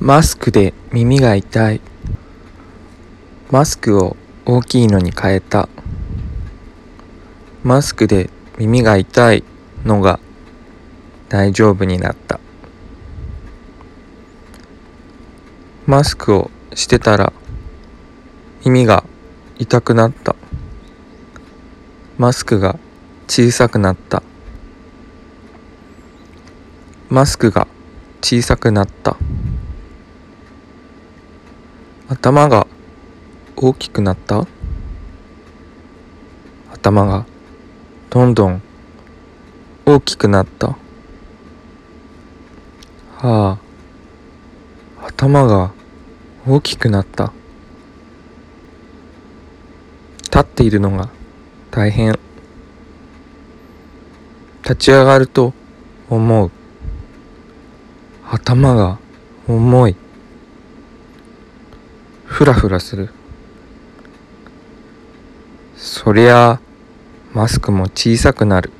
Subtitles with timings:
[0.00, 1.80] マスクで耳が痛い。
[3.50, 5.70] マスクを大きいのに変えた。
[7.64, 8.28] マスクで
[8.58, 9.42] 耳が痛い
[9.86, 10.20] のが
[11.30, 12.40] 大丈夫になった。
[15.86, 17.32] マスクをしてたら
[18.66, 19.02] 耳が
[19.58, 20.36] 痛くなった。
[22.18, 22.78] マスクが
[23.28, 24.22] 小さくなった。
[27.08, 27.66] マスクが
[28.20, 29.16] 小さくなった。
[32.08, 32.68] 頭が
[33.56, 34.46] 大きくなった？
[36.72, 37.26] 頭が
[38.10, 38.62] どんどん
[39.84, 40.76] 大きくなった。
[43.18, 43.58] はあ
[45.06, 45.72] 頭が
[46.46, 47.32] 大きくなった。
[50.22, 51.08] 立っているのが
[51.72, 52.16] 大変。
[54.62, 55.54] 立ち上がると
[56.08, 56.52] 思う。
[58.30, 58.98] 頭が
[59.48, 59.96] 重い。
[62.26, 63.08] ふらふらする。
[65.76, 66.60] そりゃ
[67.32, 68.70] マスクも小さくなる。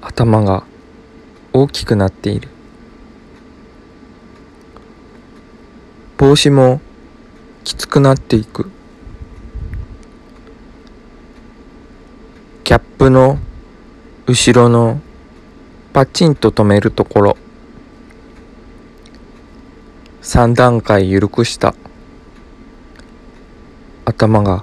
[0.00, 0.64] 頭が
[1.52, 2.48] 大きくなっている。
[6.16, 6.80] 帽子も
[7.64, 8.70] きつくなっていく。
[12.62, 13.38] キャップの
[14.26, 15.00] 後ろの
[15.92, 17.36] パチンと止めるところ。
[20.28, 21.74] 3段階緩くした。
[24.04, 24.62] 頭が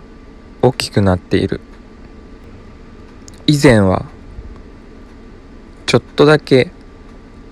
[0.61, 1.59] 大きくなっている。
[3.47, 4.05] 以前は
[5.87, 6.69] ちょっとだけ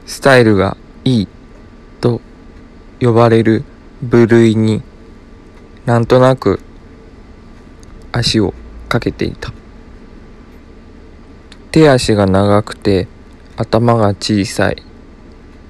[0.05, 1.27] スタイルがいい
[2.01, 2.21] と
[3.01, 3.63] 呼ばれる
[4.03, 4.83] 部類に
[5.87, 6.59] なんとなく
[8.11, 8.53] 足を
[8.89, 9.51] かけていた。
[11.71, 13.07] 手足が長くて
[13.57, 14.83] 頭が小さい。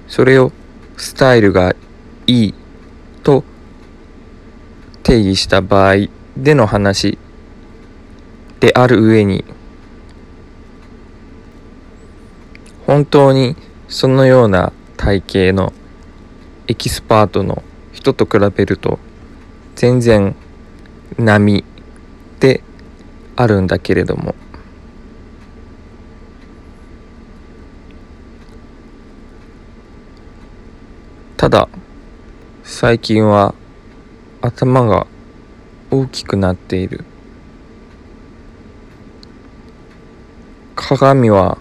[0.10, 0.52] それを
[0.98, 1.74] スタイルが
[2.28, 2.54] いい
[3.24, 3.44] と
[5.04, 6.08] 定義した場合
[6.38, 7.18] での話
[8.60, 9.44] である上に
[12.88, 13.56] 本当に
[13.88, 15.74] そのような体型の
[16.68, 19.00] エキスパートの人と比べると
[19.76, 20.36] 全然
[21.18, 21.64] 波
[22.40, 22.64] で
[23.36, 24.36] あるんだけれども
[31.38, 31.68] ただ
[32.66, 33.54] 最近は
[34.42, 35.06] 頭が
[35.92, 37.04] 大きくなっている。
[40.74, 41.58] 鏡は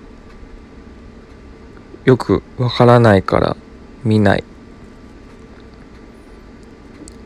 [2.05, 3.57] よくわからないから
[4.05, 4.45] 見ない。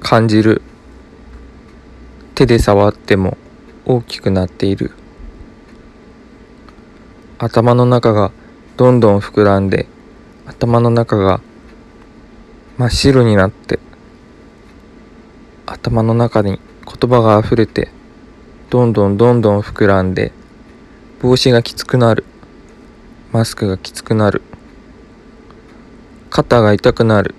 [0.01, 0.63] 感じる。
[2.35, 3.37] 手で触っても
[3.85, 4.93] 大きくなっている。
[7.39, 8.33] 頭の中が
[8.79, 9.87] どんどん膨らんで
[10.47, 11.43] 頭の中が
[12.79, 13.79] 真っ白になって
[15.67, 17.91] 頭の中に言葉があふれて
[18.71, 20.33] どんどんどんどん膨らんで
[21.19, 22.25] 帽子がきつくなる。
[23.33, 24.43] マスクがきつくなる。
[26.29, 27.35] 肩が痛くなる。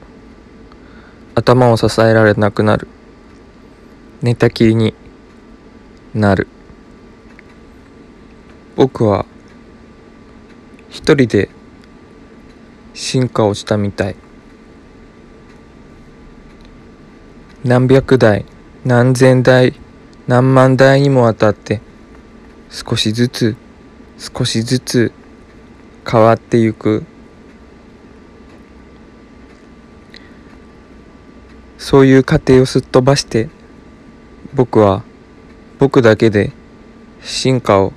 [1.35, 2.87] 頭を支えられなくなる。
[4.23, 4.95] 寝たきりに
[6.15, 6.47] なる。
[8.75, 9.27] 僕は
[10.89, 11.49] 一人で
[12.95, 14.15] 進化をしたみたい。
[17.67, 18.45] 何百台
[18.85, 19.73] 何千台
[20.25, 21.81] 何万台にもわたって
[22.69, 23.57] 少しずつ
[24.17, 25.11] 少しずつ
[26.09, 27.03] 変わってゆく。
[31.77, 33.49] そういう過程をすっ飛ばして
[34.53, 35.03] 僕は
[35.77, 36.53] 僕だけで
[37.21, 37.91] 進化を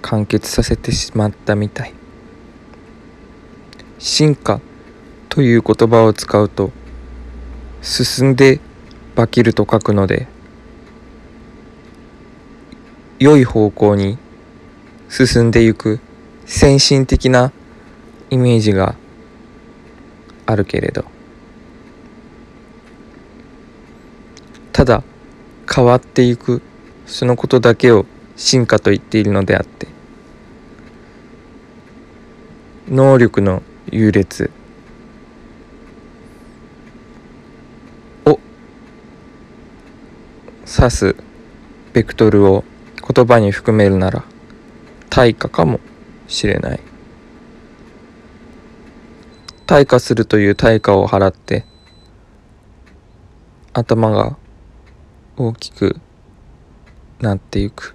[0.00, 1.92] 完結させてしまったみたい。
[3.98, 4.62] 進化
[5.28, 6.72] という言葉を使うと
[7.82, 8.60] 進んで
[9.16, 10.26] 化けると書くので
[13.18, 14.18] 良い方向に
[15.08, 16.00] 進んでいく
[16.46, 17.52] 先進的な
[18.30, 18.96] イメージが
[20.46, 21.14] あるけれど。
[24.74, 25.04] ただ
[25.72, 26.60] 変わっていく
[27.06, 29.86] そのことだけを進化と言っているのであって
[32.88, 33.62] 能力の
[33.92, 34.50] 優劣
[40.66, 41.16] 指す
[41.92, 42.64] ベクトルを
[43.14, 44.24] 言葉に含めるなら
[45.10, 45.80] 対価かも
[46.26, 46.80] しれない。
[49.66, 51.64] 対価するという対価を払って
[53.72, 54.36] 頭が
[55.36, 55.96] 大きく
[57.20, 57.94] なっていく。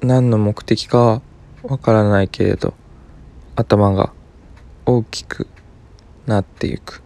[0.00, 1.22] 何の目的かは
[1.62, 2.74] わからないけれど
[3.56, 4.12] 頭が
[4.84, 5.46] 大きく
[6.26, 7.03] なっていく。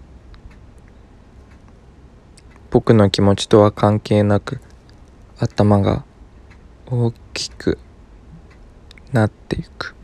[2.71, 4.61] 僕の気持ちとは関係なく
[5.39, 6.05] 頭が
[6.91, 7.79] 大きく
[9.13, 9.98] なっていく。